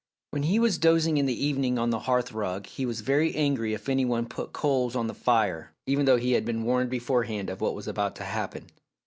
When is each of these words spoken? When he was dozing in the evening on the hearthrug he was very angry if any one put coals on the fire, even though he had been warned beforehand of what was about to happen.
When 0.31 0.41
he 0.41 0.57
was 0.57 0.79
dozing 0.79 1.17
in 1.19 1.27
the 1.27 1.45
evening 1.45 1.77
on 1.77 1.91
the 1.91 1.99
hearthrug 1.99 2.65
he 2.65 2.87
was 2.87 3.01
very 3.01 3.35
angry 3.35 3.75
if 3.75 3.87
any 3.87 4.03
one 4.03 4.25
put 4.25 4.51
coals 4.51 4.95
on 4.95 5.05
the 5.05 5.13
fire, 5.13 5.73
even 5.85 6.05
though 6.07 6.17
he 6.17 6.31
had 6.31 6.43
been 6.43 6.63
warned 6.63 6.89
beforehand 6.89 7.51
of 7.51 7.61
what 7.61 7.75
was 7.75 7.87
about 7.87 8.15
to 8.15 8.23
happen. 8.23 8.65